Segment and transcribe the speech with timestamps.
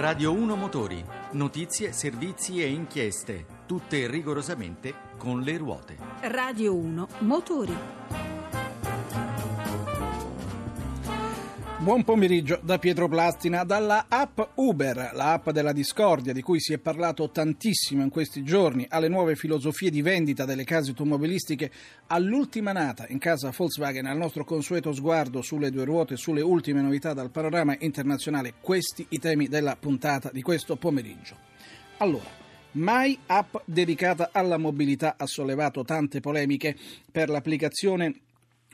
[0.00, 5.98] Radio 1 Motori, notizie, servizi e inchieste, tutte rigorosamente con le ruote.
[6.22, 8.19] Radio 1 Motori.
[11.80, 16.74] Buon pomeriggio da Pietro Plastina, dalla app Uber, la app della discordia di cui si
[16.74, 21.72] è parlato tantissimo in questi giorni, alle nuove filosofie di vendita delle case automobilistiche,
[22.08, 27.14] all'ultima nata in casa Volkswagen, al nostro consueto sguardo sulle due ruote, sulle ultime novità
[27.14, 31.34] dal panorama internazionale, questi i temi della puntata di questo pomeriggio.
[31.96, 36.76] Allora, Mai app dedicata alla mobilità ha sollevato tante polemiche
[37.10, 38.14] per l'applicazione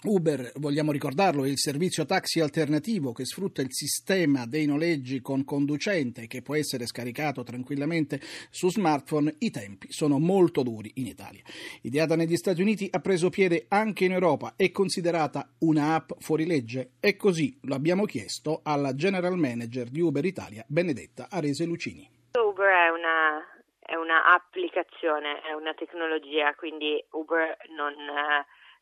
[0.07, 5.45] Uber, vogliamo ricordarlo, è il servizio taxi alternativo che sfrutta il sistema dei noleggi con
[5.45, 9.35] conducente che può essere scaricato tranquillamente su smartphone.
[9.39, 11.43] I tempi sono molto duri in Italia.
[11.83, 14.55] Ideata negli Stati Uniti ha preso piede anche in Europa.
[14.57, 16.93] È considerata una app fuori legge?
[17.01, 22.09] E così lo abbiamo chiesto alla general manager di Uber Italia, Benedetta Arese Lucini.
[22.33, 23.55] Uber è una
[23.87, 27.95] è una applicazione, è una tecnologia, quindi Uber non,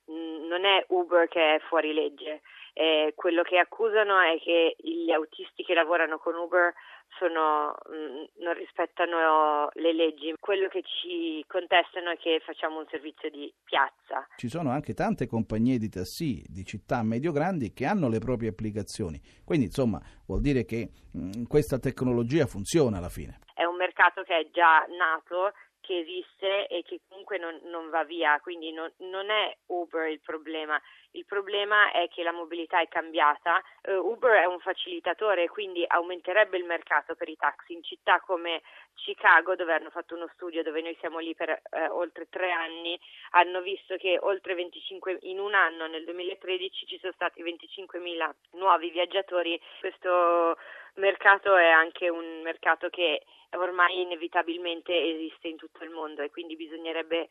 [0.06, 2.42] non è Uber che è fuori legge.
[2.76, 6.74] Eh, quello che accusano è che gli autisti che lavorano con Uber
[7.18, 10.34] sono, mh, non rispettano le leggi.
[10.40, 14.26] Quello che ci contestano è che facciamo un servizio di piazza.
[14.36, 19.20] Ci sono anche tante compagnie di taxi di città medio-grandi che hanno le proprie applicazioni.
[19.44, 23.38] Quindi, insomma, vuol dire che mh, questa tecnologia funziona alla fine.
[23.54, 25.52] È un mercato che è già nato
[25.84, 30.20] che esiste e che comunque non, non va via, quindi non, non, è Uber il
[30.20, 30.80] problema,
[31.14, 36.56] il problema è che la mobilità è cambiata, uh, Uber è un facilitatore, quindi aumenterebbe
[36.56, 37.72] il mercato per i taxi.
[37.72, 38.62] In città come
[38.94, 42.98] Chicago, dove hanno fatto uno studio dove noi siamo lì per uh, oltre tre anni,
[43.30, 48.90] hanno visto che oltre 25 in un anno, nel 2013 ci sono stati 25.000 nuovi
[48.90, 50.56] viaggiatori, questo
[50.94, 56.56] mercato è anche un mercato che ormai inevitabilmente esiste in tutto il mondo e quindi
[56.56, 57.30] bisognerebbe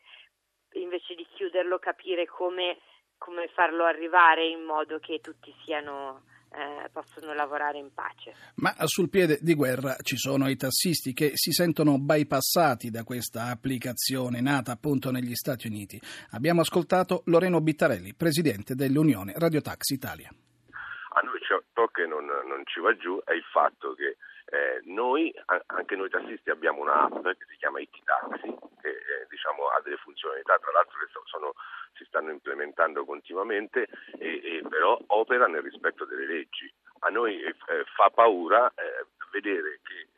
[0.74, 2.78] invece di chiuderlo capire come,
[3.24, 8.34] come farlo arrivare in modo che tutti siano eh, possono lavorare in pace.
[8.56, 13.46] Ma sul piede di guerra ci sono i tassisti che si sentono bypassati da questa
[13.46, 15.98] applicazione nata appunto negli Stati Uniti.
[16.32, 20.28] Abbiamo ascoltato Loreno Bittarelli, presidente dell'Unione Radio Taxi Italia.
[20.28, 21.56] A noi ciò
[21.94, 25.34] che non, non ci va giù è il fatto che eh, noi,
[25.66, 29.96] anche noi tassisti, abbiamo un'app che si chiama IT Taxi, che eh, diciamo, ha delle
[29.96, 31.54] funzionalità, tra l'altro che sono,
[31.94, 33.88] si stanno implementando continuamente,
[34.18, 36.72] e, e però opera nel rispetto delle leggi.
[37.00, 37.54] A noi eh,
[37.96, 40.08] fa paura eh, vedere che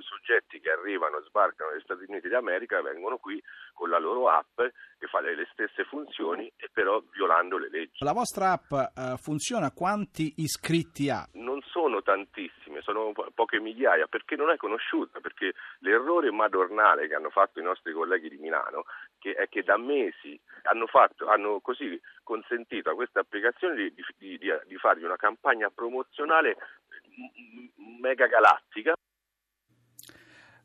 [0.00, 3.42] soggetti che arrivano, sbarcano negli Stati Uniti d'America vengono qui
[3.72, 8.04] con la loro app che fa le, stesse funzioni e però violando le leggi.
[8.04, 9.72] La vostra app uh, funziona?
[9.72, 11.26] Quanti iscritti ha?
[11.32, 17.30] Non sono tantissimi sono poche migliaia, perché non è conosciuta, perché l'errore madornale che hanno
[17.30, 18.84] fatto i nostri colleghi di Milano
[19.18, 24.38] che è che da mesi hanno, fatto, hanno così consentito a questa applicazione di, di,
[24.38, 26.56] di, di fargli una campagna promozionale
[28.00, 28.94] mega galattica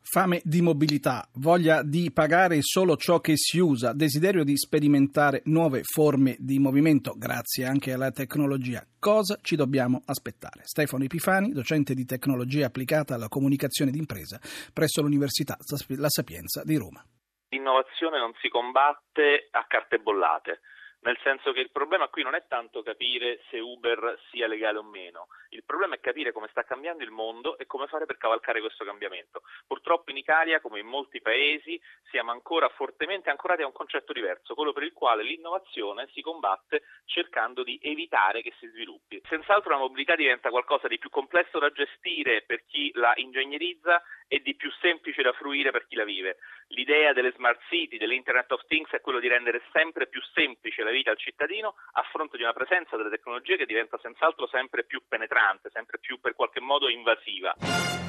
[0.08, 5.82] Fame di mobilità, voglia di pagare solo ciò che si usa, desiderio di sperimentare nuove
[5.82, 8.86] forme di movimento grazie anche alla tecnologia.
[9.00, 10.62] Cosa ci dobbiamo aspettare?
[10.62, 14.40] Stefano Epifani, docente di tecnologia applicata alla comunicazione d'impresa
[14.72, 15.58] presso l'Università
[15.98, 17.04] La Sapienza di Roma.
[17.50, 20.60] L'innovazione non si combatte a carte bollate
[21.06, 24.84] nel senso che il problema qui non è tanto capire se Uber sia legale o
[24.84, 28.60] meno, il problema è capire come sta cambiando il mondo e come fare per cavalcare
[28.60, 29.44] questo cambiamento.
[29.68, 31.80] Purtroppo in Italia, come in molti paesi,
[32.10, 36.82] siamo ancora fortemente ancorati a un concetto diverso, quello per il quale l'innovazione si combatte
[37.06, 39.22] cercando di evitare che si sviluppi.
[39.30, 44.40] Senz'altro la mobilità diventa qualcosa di più complesso da gestire per chi la ingegnerizza e
[44.40, 46.38] di più semplice da fruire per chi la vive.
[46.70, 50.92] L'idea delle smart city, dell'Internet of Things è quello di rendere sempre più semplice la
[50.92, 55.02] vita al cittadino a fronte di una presenza delle tecnologie che diventa senz'altro sempre più
[55.08, 58.05] penetrante, sempre più per qualche modo invasiva.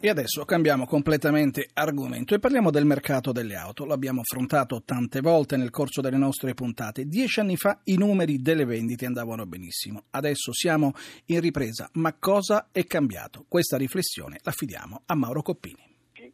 [0.00, 3.84] E adesso cambiamo completamente argomento e parliamo del mercato delle auto.
[3.84, 7.06] L'abbiamo affrontato tante volte nel corso delle nostre puntate.
[7.06, 10.04] Dieci anni fa i numeri delle vendite andavano benissimo.
[10.10, 10.92] Adesso siamo
[11.26, 11.88] in ripresa.
[11.94, 13.44] Ma cosa è cambiato?
[13.48, 15.91] Questa riflessione la affidiamo a Mauro Coppini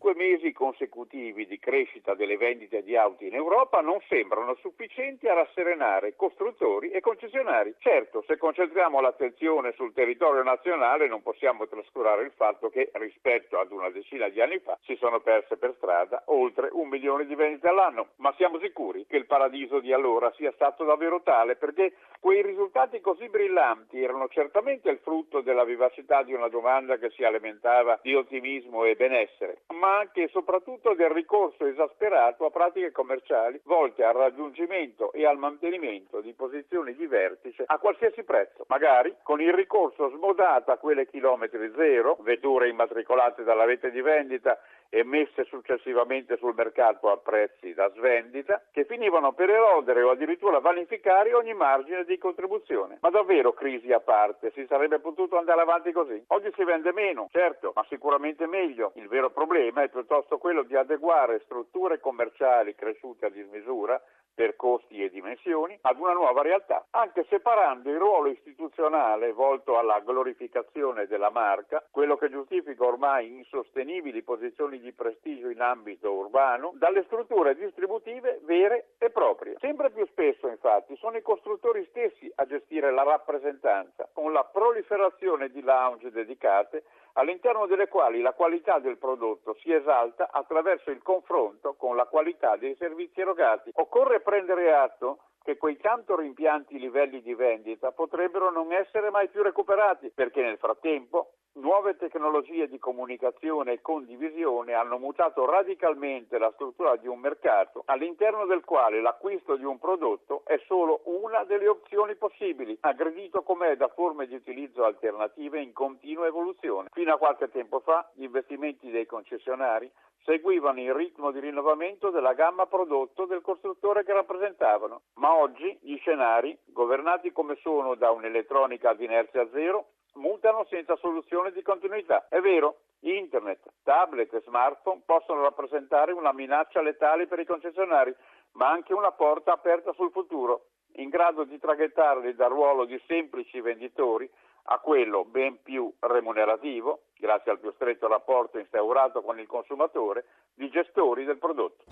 [0.09, 5.35] cinque mesi consecutivi di crescita delle vendite di auto in Europa non sembrano sufficienti a
[5.35, 7.75] rasserenare costruttori e concessionari.
[7.79, 13.71] Certo, se concentriamo l'attenzione sul territorio nazionale non possiamo trascurare il fatto che rispetto ad
[13.71, 17.69] una decina di anni fa si sono perse per strada oltre un milione di vendite
[17.69, 18.09] all'anno.
[18.17, 23.01] Ma siamo sicuri che il paradiso di allora sia stato davvero tale perché quei risultati
[23.01, 28.15] così brillanti erano certamente il frutto della vivacità di una domanda che si alimentava di
[28.15, 34.15] ottimismo e benessere, ma anche e soprattutto del ricorso esasperato a pratiche commerciali volte al
[34.15, 40.11] raggiungimento e al mantenimento di posizioni di vertice a qualsiasi prezzo, magari con il ricorso
[40.11, 44.59] smodato a quelle chilometri zero, vetture immatricolate dalla rete di vendita
[44.91, 50.61] e messe successivamente sul mercato a prezzi da svendita, che finivano per erodere o addirittura
[50.61, 52.99] vanificare ogni margine di contribuzione.
[53.01, 56.23] Ma davvero crisi a parte, si sarebbe potuto andare avanti così?
[56.29, 58.93] Oggi si vende meno, certo, ma sicuramente meglio.
[58.95, 64.01] Il vero problema è piuttosto quello di adeguare strutture commerciali cresciute a dismisura
[64.39, 69.99] per costi e dimensioni ad una nuova realtà, anche separando il ruolo istituzionale volto alla
[69.99, 77.03] glorificazione della marca, quello che giustifica ormai insostenibili posizioni di prestigio in ambito urbano, dalle
[77.07, 79.57] strutture distributive vere e proprie.
[79.59, 85.49] Sempre più spesso, infatti, sono i costruttori stessi a gestire la rappresentanza, con la proliferazione
[85.49, 91.75] di lounge dedicate all'interno delle quali la qualità del prodotto si esalta attraverso il confronto
[91.75, 93.73] con la qualità dei servizi erogati.
[93.75, 99.43] Occorre prendere atto che quei tanto rimpianti livelli di vendita potrebbero non essere mai più
[99.43, 106.97] recuperati perché nel frattempo nuove tecnologie di comunicazione e condivisione hanno mutato radicalmente la struttura
[106.97, 112.15] di un mercato all'interno del quale l'acquisto di un prodotto è solo una delle opzioni
[112.17, 116.91] possibili, aggredito com'è da forme di utilizzo alternative in continua evoluzione.
[116.93, 119.91] Fino a qualche tempo fa gli investimenti dei concessionari
[120.25, 125.97] seguivano il ritmo di rinnovamento della gamma prodotto del costruttore che rappresentavano, ma oggi gli
[125.99, 132.27] scenari, governati come sono da un'elettronica ad inerzia zero, mutano senza soluzione di continuità.
[132.29, 138.15] È vero, internet, tablet e smartphone possono rappresentare una minaccia letale per i concessionari,
[138.53, 143.61] ma anche una porta aperta sul futuro, in grado di traghettarli dal ruolo di semplici
[143.61, 144.29] venditori
[144.71, 150.25] a quello ben più remunerativo, grazie al più stretto rapporto instaurato con il consumatore,
[150.55, 151.85] di gestori del prodotto.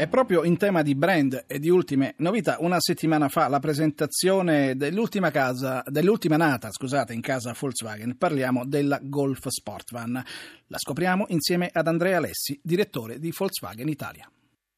[0.00, 4.74] È proprio in tema di brand e di ultime novità, una settimana fa la presentazione
[4.74, 8.16] dell'ultima, casa, dell'ultima nata scusate, in casa Volkswagen.
[8.16, 10.12] Parliamo della Golf Sportvan.
[10.68, 14.26] La scopriamo insieme ad Andrea Alessi, direttore di Volkswagen Italia.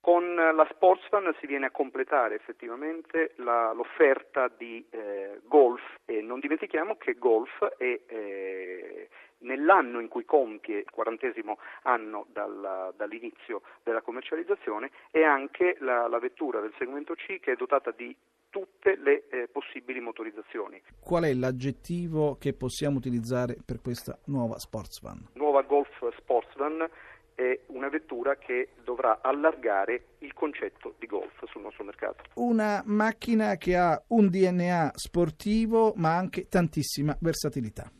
[0.00, 6.40] Con la Sportsvan si viene a completare effettivamente la, l'offerta di eh, Golf e non
[6.40, 9.08] dimentichiamo che Golf è eh,
[9.42, 16.18] nell'anno in cui compie il quarantesimo anno dal, dall'inizio della commercializzazione è anche la, la,
[16.18, 18.14] vettura del segmento C che è dotata di
[18.50, 20.82] tutte le eh, possibili motorizzazioni.
[21.00, 25.30] Qual è l'aggettivo che possiamo utilizzare per questa nuova Sportsvan?
[25.34, 25.88] Nuova Golf
[26.18, 26.88] Sportsvan
[27.34, 32.22] è una vettura che dovrà allargare il concetto di golf sul nostro mercato.
[32.34, 37.90] Una macchina che ha un DNA sportivo ma anche tantissima versatilità.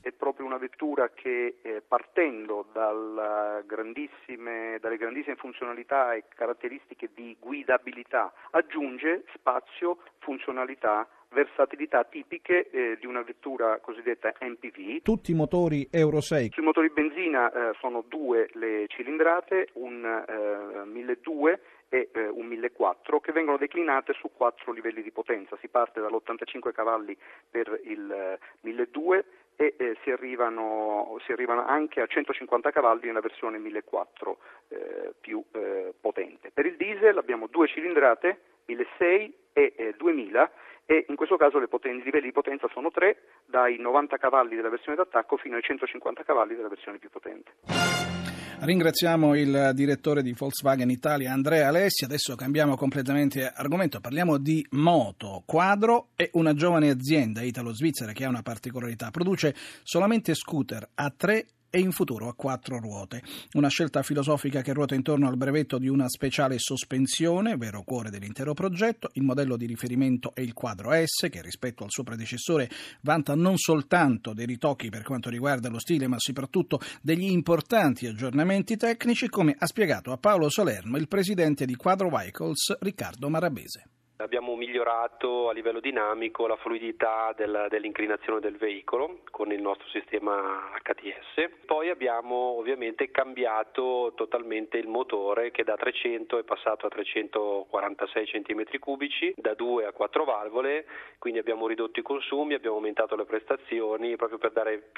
[0.63, 9.99] Vettura che eh, partendo dal grandissime, dalle grandissime funzionalità e caratteristiche di guidabilità aggiunge spazio,
[10.21, 15.03] funzionalità versatilità tipiche eh, di una vettura cosiddetta MPV.
[15.03, 16.51] Tutti i motori Euro 6.
[16.53, 23.21] Sui motori benzina eh, sono due le cilindrate, un eh, 1200 e eh, un 1400
[23.21, 25.59] che vengono declinate su quattro livelli di potenza.
[25.61, 27.15] Si parte dall'85 cavalli
[27.51, 29.25] per il 1200 eh,
[29.57, 34.39] e eh, si, arrivano, si, arrivano, anche a 150 cavalli nella versione 1400
[34.69, 36.51] eh, più eh, potente.
[36.53, 40.51] Per il diesel abbiamo due cilindrate, 1600 e 2000
[40.87, 44.69] e in questo caso poten- i livelli di potenza sono tre, dai 90 cavalli della
[44.71, 48.22] versione d'attacco fino ai 150 cavalli della versione più potente.
[48.65, 52.05] Ringraziamo il direttore di Volkswagen Italia Andrea Alessi.
[52.05, 55.43] Adesso cambiamo completamente argomento, parliamo di moto.
[55.45, 59.53] Quadro è una giovane azienda italo-svizzera che ha una particolarità, produce
[59.83, 63.23] solamente scooter a tre e in futuro a quattro ruote.
[63.55, 68.53] Una scelta filosofica che ruota intorno al brevetto di una speciale sospensione, vero cuore dell'intero
[68.53, 69.09] progetto.
[69.15, 72.69] Il modello di riferimento è il quadro S, che rispetto al suo predecessore
[73.01, 78.77] vanta non soltanto dei ritocchi per quanto riguarda lo stile, ma soprattutto degli importanti aggiornamenti
[78.77, 83.85] tecnici, come ha spiegato a Paolo Salerno il presidente di Quadro Vehicles Riccardo Marabese
[84.23, 90.71] Abbiamo migliorato a livello dinamico la fluidità del, dell'inclinazione del veicolo con il nostro sistema
[90.81, 91.65] HTS.
[91.67, 99.33] Poi abbiamo ovviamente cambiato totalmente il motore che da 300 è passato a 346 cm3,
[99.35, 100.87] da 2 a 4 valvole,
[101.19, 104.91] quindi abbiamo ridotto i consumi, abbiamo aumentato le prestazioni proprio per dare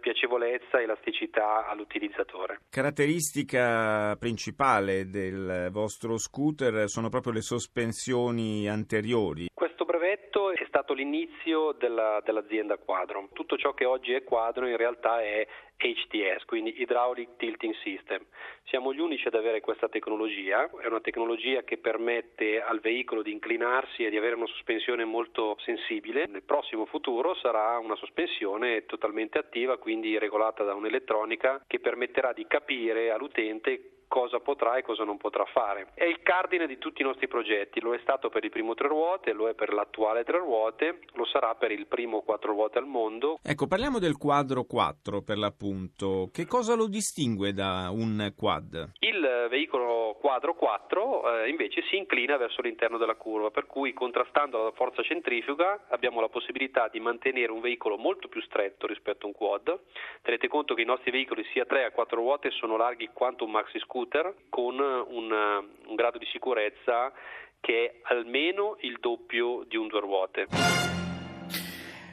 [0.00, 2.60] piacevolezza e elasticità all'utilizzatore.
[2.70, 9.48] Caratteristica principale del vostro scooter sono proprio le sospensioni anteriori.
[9.52, 13.28] Questo brevetto è stato l'inizio della, dell'azienda Quadro.
[13.32, 15.46] Tutto ciò che oggi è Quadro in realtà è
[15.76, 18.24] HTS, quindi Hydraulic Tilting System.
[18.64, 23.32] Siamo gli unici ad avere questa tecnologia, è una tecnologia che permette al veicolo di
[23.32, 26.26] inclinarsi e di avere una sospensione molto sensibile.
[26.26, 32.46] Nel prossimo futuro sarà una sospensione totalmente attiva, quindi regolata da un'elettronica che permetterà di
[32.46, 35.92] capire all'utente cosa potrà e cosa non potrà fare.
[35.94, 38.88] È il cardine di tutti i nostri progetti, lo è stato per il primo tre
[38.88, 42.86] ruote, lo è per l'attuale tre ruote, lo sarà per il primo quattro ruote al
[42.86, 43.38] mondo.
[43.40, 46.28] Ecco, parliamo del quadro 4 per l'appunto.
[46.32, 48.94] Che cosa lo distingue da un quad?
[48.98, 54.64] Il veicolo quadro 4 eh, invece si inclina verso l'interno della curva, per cui contrastando
[54.64, 59.28] la forza centrifuga abbiamo la possibilità di mantenere un veicolo molto più stretto rispetto a
[59.28, 59.78] un quad.
[60.22, 63.52] Tenete conto che i nostri veicoli sia 3 a 4 ruote sono larghi quanto un
[63.52, 65.30] maxi scooter scooter con un,
[65.86, 67.12] un grado di sicurezza
[67.60, 70.99] che è almeno il doppio di un due ruote.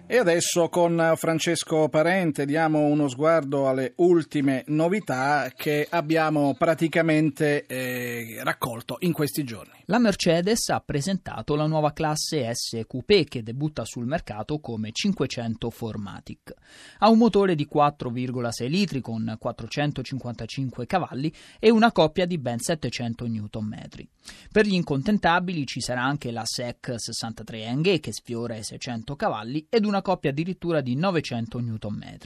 [0.10, 8.40] E adesso con Francesco Parente diamo uno sguardo alle ultime novità che abbiamo praticamente eh,
[8.42, 9.78] raccolto in questi giorni.
[9.90, 15.70] La Mercedes ha presentato la nuova classe S Coupé che debutta sul mercato come 500
[15.70, 16.54] Formatic.
[17.00, 23.28] Ha un motore di 4,6 litri con 455 cavalli e una coppia di ben 700
[23.28, 23.76] Nm.
[24.52, 29.68] Per gli incontentabili ci sarà anche la SEC 63 NG che sfiora i 600 cavalli
[29.70, 32.18] ed una una coppia addirittura di 900 Nm.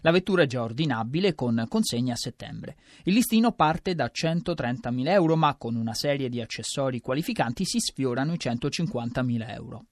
[0.00, 2.76] La vettura è già ordinabile con consegna a settembre.
[3.04, 8.32] Il listino parte da 130.000 euro, ma con una serie di accessori qualificanti si sfiorano
[8.32, 9.84] i 150.000 euro.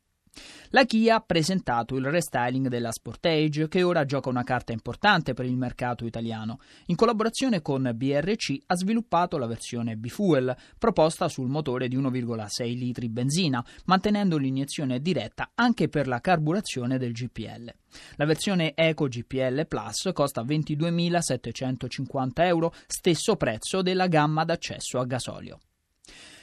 [0.72, 5.44] La Kia ha presentato il restyling della Sportage che ora gioca una carta importante per
[5.44, 6.60] il mercato italiano.
[6.86, 13.08] In collaborazione con BRC ha sviluppato la versione B-Fuel proposta sul motore di 1,6 litri
[13.08, 17.74] benzina, mantenendo l'iniezione diretta anche per la carburazione del GPL.
[18.14, 25.58] La versione Eco GPL Plus costa 22.750 euro, stesso prezzo della gamma d'accesso a gasolio.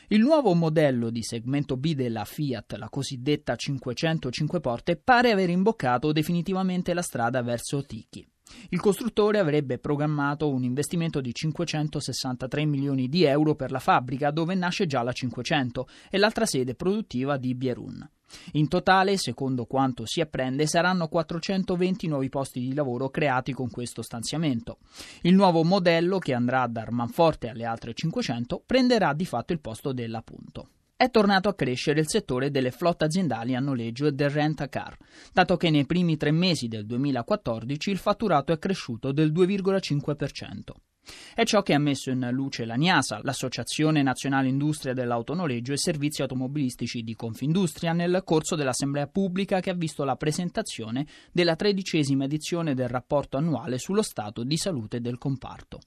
[0.10, 6.14] Il nuovo modello di segmento B della Fiat, la cosiddetta 505 porte, pare aver imboccato
[6.14, 8.26] definitivamente la strada verso Tiki.
[8.70, 14.56] Il costruttore avrebbe programmato un investimento di 563 milioni di euro per la fabbrica dove
[14.56, 18.10] nasce già la 500 e l'altra sede produttiva di Bierun.
[18.54, 24.01] In totale, secondo quanto si apprende, saranno 420 nuovi posti di lavoro creati con questo
[24.01, 24.80] stanziamento.
[25.22, 29.94] Il nuovo modello, che andrà da Armanforte alle altre 500, prenderà di fatto il posto
[29.94, 34.32] della Punto è tornato a crescere il settore delle flotte aziendali a noleggio e del
[34.32, 34.98] rent-a-car,
[35.32, 40.72] dato che nei primi tre mesi del 2014 il fatturato è cresciuto del 2,5%.
[41.36, 46.24] È ciò che ha messo in luce la NIASA, l'Associazione Nazionale Industria dell'Autonoleggio e Servizi
[46.24, 52.74] Automobilistici di Confindustria, nel corso dell'Assemblea Pubblica che ha visto la presentazione della tredicesima edizione
[52.74, 55.80] del rapporto annuale sullo stato di salute del comparto.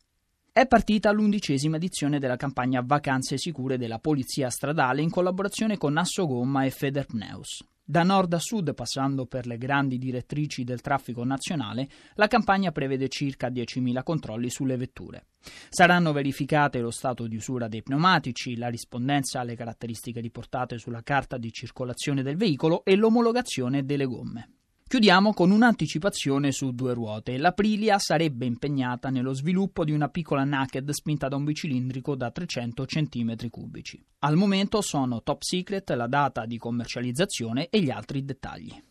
[0.53, 6.65] È partita l'undicesima edizione della campagna Vacanze sicure della Polizia Stradale in collaborazione con Assogomma
[6.65, 7.65] e Federpneus.
[7.85, 13.09] Da nord a sud, passando per le grandi direttrici del traffico nazionale, la campagna prevede
[13.09, 15.27] circa 10.000 controlli sulle vetture.
[15.69, 21.39] Saranno verificate lo stato di usura dei pneumatici, la rispondenza alle caratteristiche riportate sulla carta
[21.39, 24.60] di circolazione del veicolo e l'omologazione delle gomme.
[24.91, 27.39] Chiudiamo con un'anticipazione su due ruote.
[27.39, 32.83] L'Aprilia sarebbe impegnata nello sviluppo di una piccola naked spinta da un bicilindrico da 300
[32.83, 34.01] cm3.
[34.19, 38.83] Al momento sono top secret la data di commercializzazione e gli altri dettagli.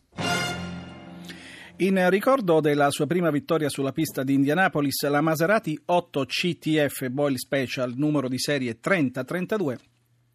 [1.76, 7.36] In ricordo della sua prima vittoria sulla pista di Indianapolis, la Maserati 8 CTF Boyle
[7.36, 9.78] Special numero di serie 3032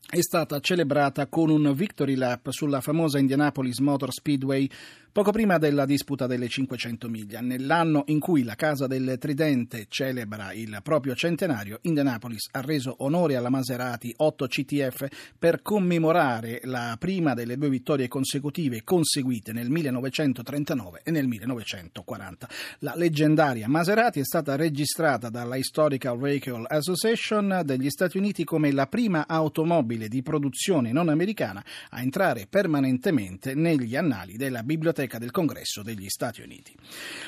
[0.08, 4.70] è stata celebrata con un victory lap sulla famosa Indianapolis Motor Speedway
[5.16, 7.40] poco prima della disputa delle 500 miglia.
[7.40, 13.38] Nell'anno in cui la Casa del Tridente celebra il proprio centenario, Indianapolis ha reso onore
[13.38, 15.08] alla Maserati 8 CTF
[15.40, 22.50] per commemorare la prima delle due vittorie consecutive conseguite nel 1939 e nel 1940.
[22.80, 28.88] La leggendaria Maserati è stata registrata dalla Historical Vehicle Association degli Stati Uniti come la
[28.88, 35.84] prima automobile di produzione non americana a entrare permanentemente negli annali della Biblioteca del Congresso
[35.84, 36.76] degli Stati Uniti.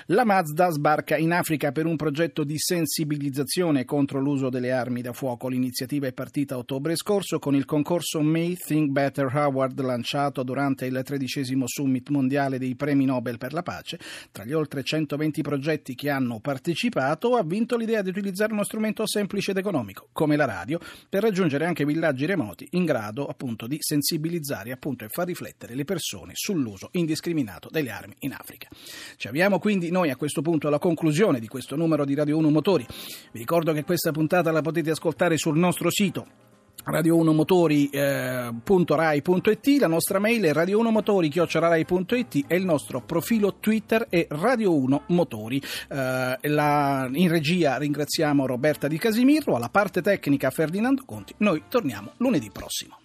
[0.07, 5.13] La Mazda sbarca in Africa per un progetto di sensibilizzazione contro l'uso delle armi da
[5.13, 5.47] fuoco.
[5.47, 10.85] L'iniziativa è partita a ottobre scorso con il concorso May Think Better Award lanciato durante
[10.85, 13.99] il tredicesimo summit mondiale dei premi Nobel per la pace.
[14.31, 19.05] Tra gli oltre 120 progetti che hanno partecipato ha vinto l'idea di utilizzare uno strumento
[19.07, 20.79] semplice ed economico, come la radio,
[21.09, 25.83] per raggiungere anche villaggi remoti in grado appunto di sensibilizzare appunto, e far riflettere le
[25.83, 28.67] persone sull'uso indiscriminato delle armi in Africa.
[29.15, 32.49] Ci avviamo quindi noi a questo punto alla conclusione di questo numero di Radio 1
[32.49, 32.85] Motori.
[33.31, 36.45] Vi ricordo che questa puntata la potete ascoltare sul nostro sito
[36.87, 45.61] radio1motori.rai.it, eh, la nostra mail è radio1motori.rai.it e il nostro profilo Twitter è Radio1 Motori.
[45.89, 51.33] Eh, la, in regia ringraziamo Roberta Di Casimiro, alla parte tecnica Ferdinando Conti.
[51.37, 52.99] Noi torniamo lunedì prossimo.